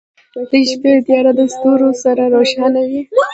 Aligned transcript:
•د 0.49 0.51
شپې 0.69 0.91
تیاره 1.07 1.31
د 1.39 1.41
ستورو 1.53 1.89
سره 2.03 2.23
روښانه 2.33 2.81
وي. 2.89 3.01